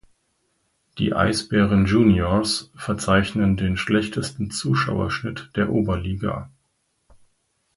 Die 0.97 1.13
Eisbären 1.13 1.85
Juniors 1.85 2.71
verzeichnen 2.75 3.55
den 3.55 3.77
schlechtesten 3.77 4.49
Zuschauerschnitt 4.49 5.51
der 5.55 5.71
Oberliga. 5.71 6.49